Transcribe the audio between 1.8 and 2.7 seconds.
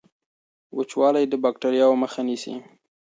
مخه نیسي.